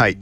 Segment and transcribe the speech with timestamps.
[0.00, 0.16] はい。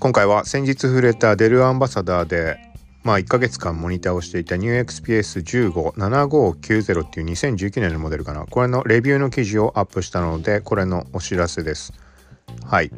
[0.00, 2.58] 今回は先日触れたデルアンバサダーで
[3.02, 8.46] まあ1ヶ月間モニターをしていた NewXPS157590 っていう2019年のモデルかな。
[8.46, 11.92] これのレビューの記事をアップしたのでこれのお知らせです。
[12.64, 12.90] はい。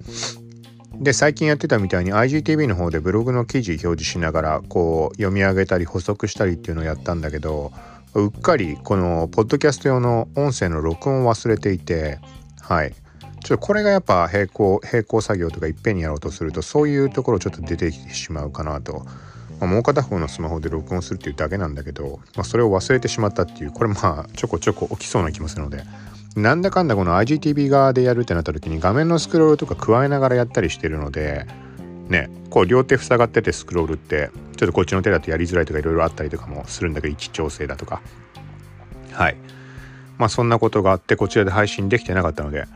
[0.94, 7.72] で最近やってたみたいに IGTV の方でブログの記事表示しながらこう読み上げたり補足したりっていうのをやったんだけど
[8.14, 12.20] うっかりこのポッドキャスト用の音声の録音を忘れていて
[12.60, 12.94] はい。
[13.42, 19.04] ちょっとこれがやっぱ並行並行作業とかいっぺんにやろうとするとそういうところちょっと出てきてしまうかなと、
[19.60, 25.84] まあ、もう片方のスマホで録音するっていうだけなんだけど、まあ、それを忘れてしまったっていうこれまあちょこちょこ起きそうな気もするので。
[26.36, 31.44] なんだかんだこの IGTV 側でやるってなった時に画面のスクロールとか加えながらやったりしてるので
[32.08, 38.00] ねこう両手塞がっててスクロールってちょっとこっちの手だとやりづらいとかいろいろあったりとかもするんだけど位置調整だとか。
[39.12, 39.36] はい。
[40.18, 42.66] まあそんなことがあってこちらで配信できてなかったので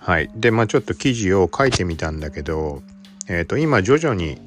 [0.00, 0.30] はい。
[0.34, 2.82] でまあちょっと記事を書いてみたんだけど
[3.28, 4.40] えっ、ー、と今徐々に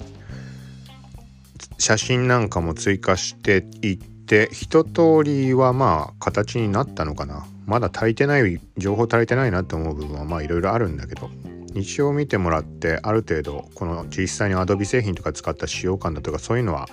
[1.77, 7.45] 写真なんかも追加していって一通りはまあ形になったのかな。
[7.65, 11.29] まだ足りてない情報足りてないなって思う部分はまあいろいろあるんだけど。
[11.75, 16.87] 一応見てもらってある程度この実際に Adobe 製品とか使った使用感だとかそういうのは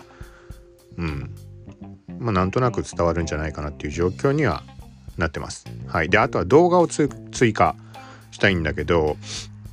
[0.96, 1.34] うん。
[2.18, 4.62] まあなんとなく伝わるんじゃないかなっていう状況には
[5.18, 5.66] なってます。
[5.86, 7.08] はい、であとは動画を追
[7.52, 7.76] 加。
[8.30, 9.16] したいんだけど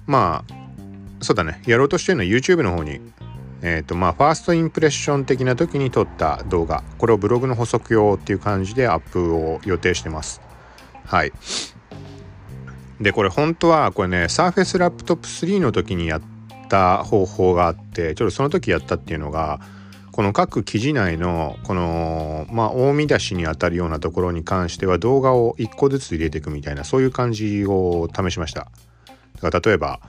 [0.05, 0.67] まあ
[1.19, 1.61] そうだね。
[1.65, 2.99] やろうとしてるのは YouTube の方に
[3.61, 6.83] えっ、ー、とまあファーストインプレッション的な時に撮った動画。
[6.97, 10.41] これをブログの補足用っていう感じでアップを予定してます。
[11.05, 11.31] はい。
[13.01, 16.21] でこれ本当はこれね Surface Laptop 3の時にやっ
[16.69, 19.59] た方法があってちょっとその時やったっていうのが
[20.17, 28.71] この各記事内のこのまあ大見出しにあたるようなところに関しては動画を1個ずつ入れていくみたいなそういう感じを試しました。
[29.39, 29.99] だから例えば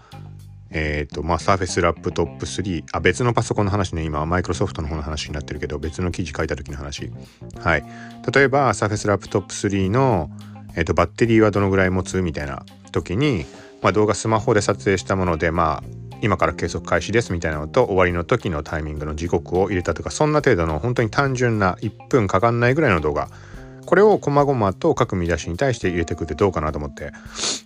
[0.70, 4.02] えっ、ー、とまあ Surface Laptop 3あ別のパソコンの話ね。
[4.02, 7.12] 今はマイクロソフトの方の話になってるけど別の記事書いた時の話。
[7.60, 7.84] はい。
[8.32, 10.30] 例えば Surface Laptop 3の、
[10.74, 12.22] えーと、バッテリーはどのぐらい持つ？
[12.22, 13.44] みたいな時に、
[13.82, 23.28] まあ、動画スマホで撮影したものでまあ今から計測開始ですみたいなのと終わりの時のタイミングの時刻を入れたとかそんな程度の本当に単純な1分かかんないぐらいの動画。
[23.86, 27.12] これを細々と各見出しに対して入れてくってどうかなと思って。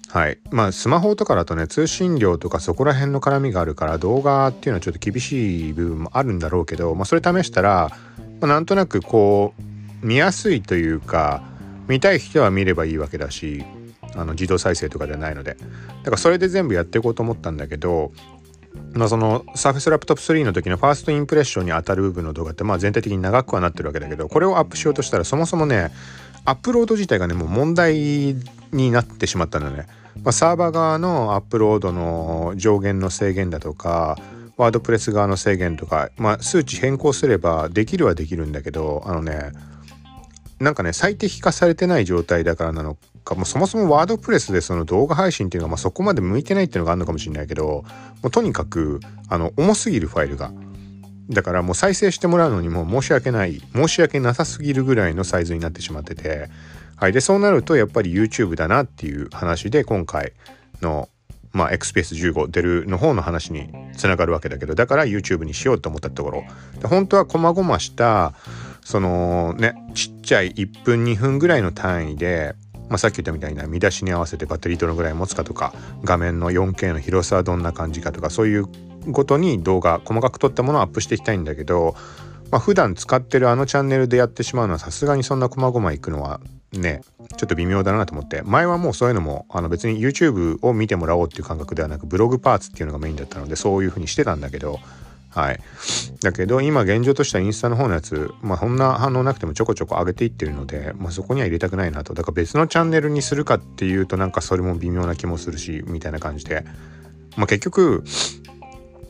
[0.09, 0.39] はい。
[0.53, 7.91] まあスマホとかだとね通信量とかそこら辺の絡みがあるから動画っていうのはちょっと厳しい部分もあるんだろうけど、まあ、それ試したら、
[8.41, 9.55] まあ、なんとなくこ
[10.03, 11.43] う見やすいというか
[11.89, 13.65] 見たい人は見ればいいわけだし
[14.15, 15.57] あの自動再生とかではないので。
[16.03, 18.13] だからそれで全部やっていこうと思ったんだけど
[18.95, 25.91] まあ、その Surface Laptop 3の時のファーストインプレッションに当たる部分の動画ってまあ全体的に長くはなってるわけだけどこれをアップしようとしたらそもそもね
[26.45, 28.37] アップロード自体がねもう問題
[28.73, 29.87] になってしまったのね、
[30.23, 34.19] まあ、サーバー側のアップロードの上限の制限だとか
[34.57, 39.53] ワードプレス側の制限とか、まあ、数値変更すればできるはできるんだけどあのね
[40.63, 47.85] なんかね最適化されてない状態だからなのかもうそもそもワードプレスでその動画配信っていうのはまあそこまで向いてないっていうのがあるのかもしれないけども
[48.29, 50.53] うとにかくあの重すぎるファイルが。
[51.31, 56.49] だからもう再生してもらうのにも申し訳ない申し訳なさすぎるぐらいのサイズになってしまってて。
[57.03, 60.35] はいでそうなるとやっぱり YouTube だなっていう話で今回
[60.81, 61.09] の
[61.53, 66.45] まあ XPS15 出るの方の話につながるわけだけどだから YouTube にしようと思ったところ。
[66.81, 68.35] で本当は細々した
[68.85, 72.55] そのねちっちゃい1分2分ぐらいの単位で
[72.89, 75.73] まあ、さっき言ったみたいな見出しに合わせてバッテリーどのぐらい持つかとか
[76.05, 78.67] 画面の 4K の広さはどんな感じかとかそういう
[79.07, 81.97] ごとに動画細かく撮ったものをアップしていきたいんだけど、
[82.51, 86.41] まあ、普段使ってるあのチャンネルでやってしまうのはさすがにそんな細々いくのは
[86.73, 87.01] ね
[87.39, 88.43] ちょっと微妙だなと思って。
[88.43, 94.81] 前はもうそういうのもあの別に YouTube を見てもらおうっていう感覚ではなくブログパーツっていうのがメインだったのでそういう風にしてたんだけど
[95.35, 95.61] はい。
[96.23, 102.15] だけど今現状としてはインスタの方のやつ、まあそんな反応なくてもちょこちょこ上げていってるので、まあそこには入れたくないなと。
[102.15, 106.65] だから別のチャンネルにするかっていうとなんかそれも微妙な気もするし、みたいな感じで。
[107.37, 108.05] まあ結局、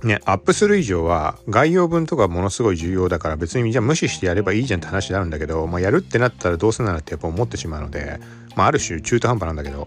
[0.04, 8.18] ね、アップする以上は概要文とかものすごい重要だから別にじゃあ無視してやればいいじゃんって話になるんだけど、まあ、やるってなったらどうせならってやっぱ思ってしまうので、
[8.56, 9.86] まあ、ある種中途半端なんだけど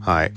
[0.00, 0.32] はい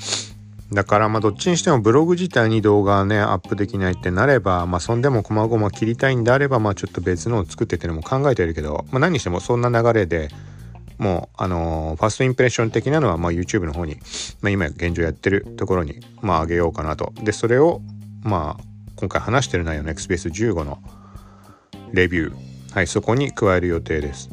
[0.72, 10.30] だからまあどっちにしてもブログ自体に動画ねアップできないってなればまあそんでも細々切りたいんであればまあちょっと別のを作ってっていうのも考えてるけど、まあ、何にしてもそんな流れで
[10.98, 13.98] もうあの、ファーストインプレッション的なのはまあ YouTube の方に、
[14.42, 17.14] まあ、今現状やってるところにまあ上げようかなと。
[17.22, 17.82] でそれを
[18.24, 18.64] まあ
[18.96, 20.80] 今回話してる内容の XPS15 の
[21.92, 22.56] レビュー。
[22.74, 24.30] はいそこに加える予定です。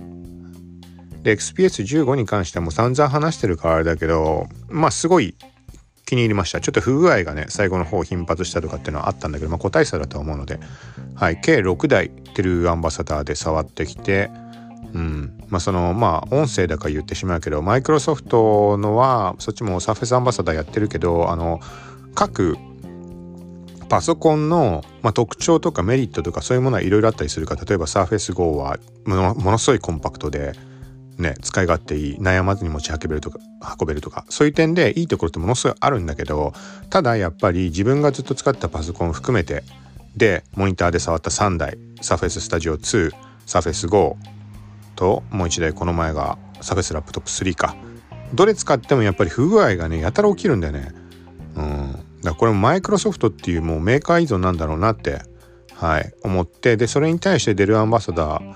[1.23, 5.37] で XPS15 に関してはもう散々話してるからあれだけどまあすごい
[6.13, 6.61] 気に入りました。
[6.61, 10.61] ちょっと不具合がね最後の方頻発したとかっていうのはあったんだけど、まあ、個体差だと思うので、
[11.15, 14.31] はい、計6台テルアンバサダーで触ってきて
[14.93, 15.39] うん。
[15.49, 21.61] まあそのまあ音声だから言ってしまうけどマイクロソフトのはそっちもサーフェスアンバサダーやってるけどあの
[22.15, 22.59] 各
[23.89, 28.77] パソコンの、まあ、特徴とかメリットとかそういうものはいろいろあったりするか例えば Surface Go は
[29.07, 30.53] ものすごいコンパクトで、
[31.19, 33.39] ね、使い勝手いい悩まずに持ち運べるとか
[33.79, 36.53] 運べるとかそういう点でいいところってものすごいあるんだけど
[36.89, 39.63] ただやっぱり自分がずっと使ったパソコン含めて
[40.17, 43.13] でモニターで触った3台 Surface Studio 2
[43.47, 44.17] Surface Go
[44.97, 47.77] ともう1台この前が Surface Laptop 3か。
[48.35, 50.93] どれ使ってもやっぱり不具合がねやたら起きるんだよね。
[51.57, 52.05] うん。
[52.23, 55.21] だこれもマイクロソフトっていうもうメーカー依存なんだろうなって
[55.75, 58.55] はい思ってでそれに対してデルアンバサダー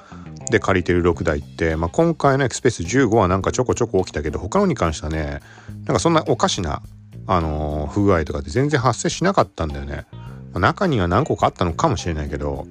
[0.50, 5.40] で借りてる6台って、まあ、今回のエクスペース15はなんかちょこちょこ起きたけど他のに関してはね
[5.84, 6.82] なんかそんなおかしな、
[7.26, 10.06] あのー、不具合とかって全然発生しなかったんだよね、
[10.52, 12.66] まあ、中には何個かあったのかもしれないけど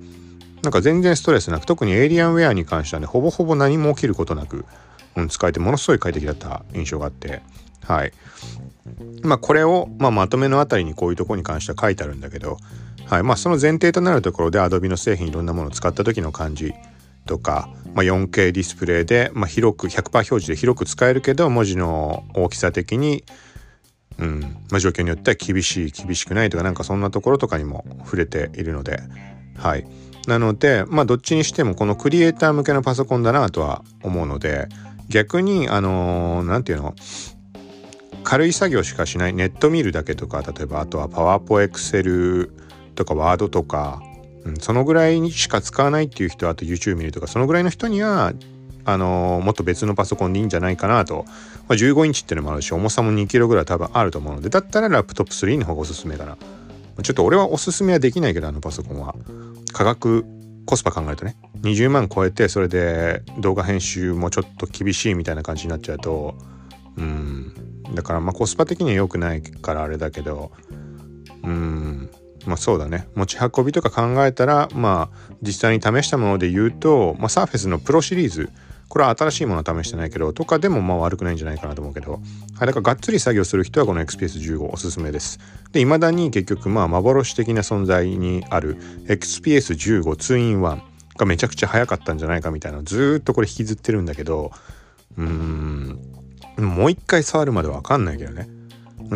[0.64, 4.66] なんか全然ストレスなく特にエイリアンウェアに関してはねほぼほぼ何も起きることなく、
[5.16, 7.42] うん、使えてものすごい快適だった印象があって
[7.86, 8.12] はい。
[9.24, 12.58] まあこれを、まあ、まとめのあたりにこういうとこに関しては書いてあるんだけど、
[13.08, 13.24] はい。
[13.24, 16.74] まあ、その前提となるところで Adobe の製品いろんなものを使った時の感じ
[17.26, 23.24] とか、まあ、4K ディスプレイで、まあ、広く100%表示で広く使えるけど文字の大きさ的に、
[24.20, 24.40] うん
[24.72, 29.00] まあ、状況によっては厳しい厳しくないとかなんかそんなところとかにも触れているので
[29.58, 29.86] はい。
[30.28, 34.68] なのでまあどっちにしてもこのクリエイター向けのパソコンだなとは思うので
[35.08, 36.96] 逆にあの何、ー、て言うの
[38.24, 42.52] 軽い作業しかしないネット見るだけとか例えばあとはパワーポエクセル
[42.96, 44.02] とかワードとか、
[44.46, 48.34] うん、そのぐらいにしか使わないっていう人あと YouTube 見るとかそのぐらいの人には
[48.86, 51.34] あのー、もっと別のパソコンでいいんじゃないかなと、ま
[51.70, 56.38] あ、15インチっていうのもあるし重さも2キロぐらい多分あると思うのでだったらラップトップ3の方がおすすめかな。
[57.04, 59.16] ちょっと俺はおすすめはできないけどあのパソコンは。
[59.74, 60.24] 価格
[60.66, 61.36] コスパ考えるとね。
[61.62, 66.36] 20万超えてそれで動画編集もちょっと厳しいみたいな感じになっちゃうと
[66.98, 67.54] うん。
[67.94, 70.52] だからまあコスパ的には良くないからあれだけど
[71.44, 72.10] うん。
[72.46, 78.50] まあそうだね持ち運びとか考えたらまあ実際に試したもので言うと、まあ、サーフェスのプロシリーズ
[78.88, 82.22] これは新しいものは試してないけどとかでもまあ悪くないんじゃないかなと思うけど、はい、
[82.62, 85.40] だからがっつり作業する人はこの XPS15 おすすめです。
[85.72, 88.78] で未だに結局まあ幻的な存在にある
[89.08, 90.82] XPS15 2-in-1
[91.18, 94.52] がめちゃくちゃ早かったんじゃないかみたいなずっとこれ引きずってるんだけど
[95.18, 96.00] うーん
[96.58, 98.48] もう一回触るまでわかんないけどね。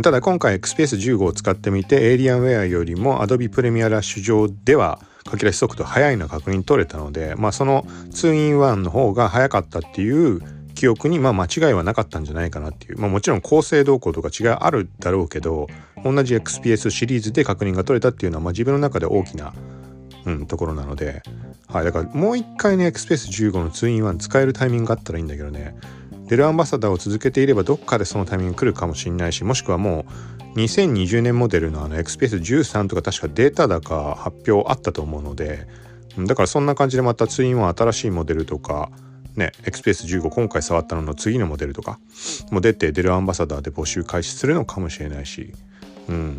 [0.03, 4.99] ただ今回 XPS15 を使ってみてエイリアンウェアよりも Adobe Premiere Rush 上では
[5.29, 10.41] 書き出し速度速いの確認取れたのでまあその 2in1 の方が早かったっていう
[10.75, 15.67] 記憶にまあ間違いはなかったんじゃないかなっていう、まあ、もちろん構成動向とか違いあるだろうけど
[16.03, 19.53] 同じ XPS シリーズで確認が取れたっていうのはまあ自分の中で大きな、
[20.25, 21.21] うん、ところなので、
[21.67, 25.75] はい、だからもう一回ね XPS15 の 2in1 使えるタイミングがあったらいいんだけどね。
[26.29, 30.05] デルアンバサダーを続けていればどっかでそのタイミング来るかもしれないしもしくはも
[30.55, 35.67] う2020年モデルのあの XPS13 とか確かデータだか発表あったと思うので
[36.17, 38.91] だからそんな感じでまたツインは新しいモデルとか
[39.35, 41.99] ね XPS15 今回触ったのの次のモデルとか
[42.51, 45.53] も出てデルアンバサダーで募集開始するのかもしれないし
[46.09, 46.37] うん。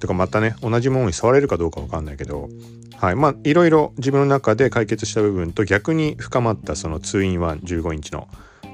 [0.00, 2.48] とかまたね同じものに触れるかどうか分かんないけど
[2.96, 3.14] はい。
[3.14, 8.26] まあいろいろ自分の中で解決した部分と逆に深まったその 2in115 インチの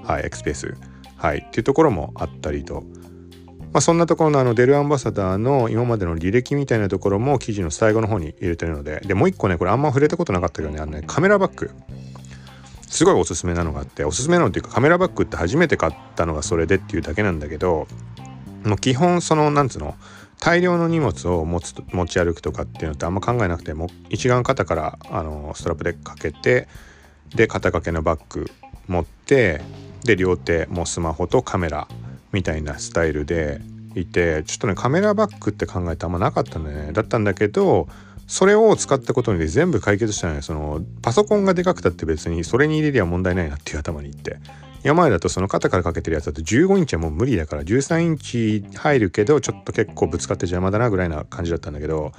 [0.04, 0.74] はい、エクスペース、
[1.16, 2.82] はい、っていうところもあったりと、
[3.72, 9.00] まあ、そんなところのあのデルアンバサダーの今までの履歴みたいなところも記事の最後の方に入れてるので。
[9.00, 11.70] でもう一個ねこれあんま触れたことなかったけどねあのねカメラバッグ
[12.88, 17.88] すごいおすすめなのがあっておすすめなのっていうかカメラバッグって初めて買ったのがそれでっていうだけなんだけど
[18.64, 19.96] もう基本そのなんつうの
[20.38, 26.68] 大量の荷物を持つ持ち歩くとかっていうのってあんま考えなくても一眼肩からあのストラップでかけて
[27.34, 28.46] で肩掛けのバッグ
[28.86, 29.60] 持って
[30.04, 31.88] で両手もスマホとカメラ
[32.32, 33.60] みたいなスタイルで
[33.94, 37.88] いてちょっとねカメラバッグって考えてあんまなかったんだねだったんだけど
[38.26, 40.42] それを使ったことに全部解決したのよ。
[40.42, 44.38] そのパソコンがでかくたって別にそれに入れりゃ問題ないなっていう頭にいって。
[44.82, 52.12] 山前だとその肩からかけてるやつだと15インチはもう無理だから13インチ入るけどちょっと結構ぶつかって邪魔だなぐらいな感じだったんだけど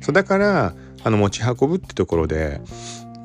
[0.00, 0.72] そうだから
[1.02, 2.60] あの持ち運ぶってところで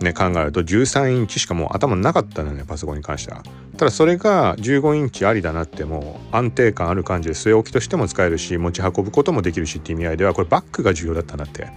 [0.02, 3.42] ね、考えると13インチしかもう頭なかったのねパソコンに関しては。
[3.78, 11.68] ただそれが15インチありだなってもう安定感ある感じで据え置きとしても使えるし持ち運ぶこともできるしっていう意味合いではこれバッグが重要だったなって。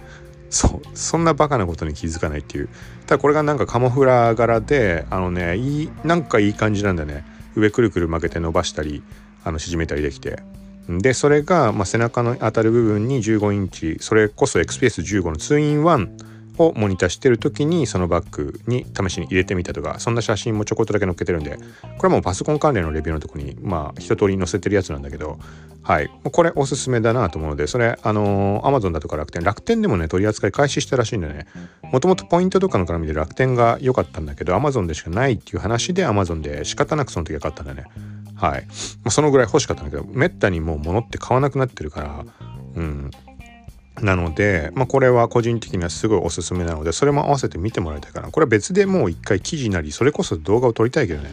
[0.51, 2.69] そうそんなバカなことに気づかないっていう。
[3.07, 7.25] ただこれがなんかカモフラ柄であのねいいなんかいい感じなんだね。
[7.55, 9.01] 上くるくる曲げて伸ばしたり
[9.43, 10.43] あの縮めたりできて。
[10.89, 21.57] でそれが、まあ、背中の当たる部分に15インチそれこそ XPS15 の 2in1 をモニターしてる時にそのバッグに試しに入れてみたとかそんな写真もちょこっとだけ載っけてるんで
[21.97, 25.39] これはもうパソコン関連のレビューのとこにまあ一通り載せてるやつなんだけど
[25.83, 26.11] はい。
[26.31, 31.47] これおすすめだなと思うのでそれあのー、Amazon だとか楽天楽天でもね取り扱い開始したらしいんでね。
[31.91, 37.85] もともとポイントとかの絡みで楽天が良かったんだけど Amazon でしかないっていう話で Amazon で仕方なくその時は買ったんだね。
[38.35, 38.69] はい、ま
[39.05, 42.25] あ、そのぐらい欲しかったんだけどめったにもう物って買わなくなってるから
[42.75, 43.11] うん。
[44.01, 48.29] なので、まあ、これは個人的にはすごいおすすめなのでそれも合わせて見てもらいたいかな。
[48.29, 51.29] これは別でもう一回記事なりそれこそ動画を撮りたいけどね。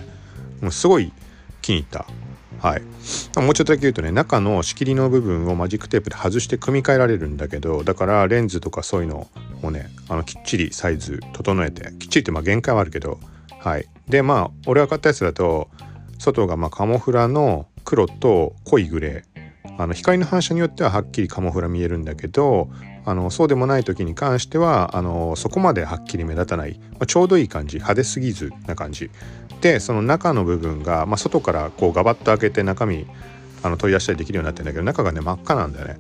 [0.61, 1.13] もうすごい
[1.63, 2.07] 気に入った。
[2.61, 2.83] はい。
[3.41, 9.29] もうちょっとだけ言うとね中の仕切りの部分をマジックテープで外して組み替えられるんだけどだからレンズとかそういうの
[9.63, 13.21] をねあのきっちりサイズ整えてきっちりってまあ限界はあるけど
[13.61, 13.87] はい。
[14.09, 15.69] でまあ俺が買ったやつだと
[16.19, 19.23] 外がまカモフラの黒と濃いグレー。
[19.79, 22.69] あの光の反射によってははっきりカモフラ見えるんだけど
[23.05, 27.77] あのそうでもない時に関してはあのそこまではっきり目立たない、まあ、ちょうどいい感じ。
[27.77, 29.11] 派手すぎずな感じ。
[29.61, 33.07] でその中の部分が、まあ、外からこうガバッと開けて中身
[33.63, 35.99] あの取り出したりできるようになってるんだけど中がね真っ赤なんだよね。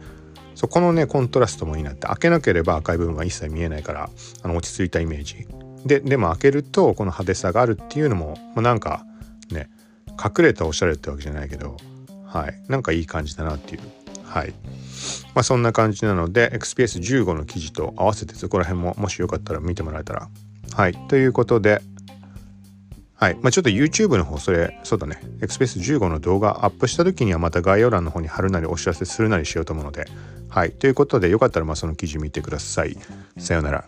[0.56, 2.08] そこのねコントラストもいいなって。
[2.08, 4.10] 開けなければ赤い部分は一切見えないから
[4.42, 5.46] あの落ち着いたイメージ。
[5.86, 9.06] ででも開けるとこの派手さがあるっていうのも、まあ、なんか
[9.52, 9.70] ね
[10.12, 11.76] 隠れたおしゃれってわけじゃないけど
[12.28, 13.80] はいなんかいい感じだなっていう
[14.24, 14.52] はい
[15.34, 20.28] まあそんな感じなので XPS15 の記事と合わせてそこら辺ももしよかったら見てもらえたら
[20.74, 21.80] はいということで
[23.18, 23.34] はい。
[23.42, 25.20] まあ、ちょっと YouTube の方、それ、そうだね。
[25.40, 30.06] XPS15 の動画アップした時にはまた概要欄の方に貼るなりお知らせするなりしようと思うので。
[30.48, 30.70] はい。
[30.70, 32.96] ということで、よかったらまあその記事見てください。
[33.36, 33.84] さようなら。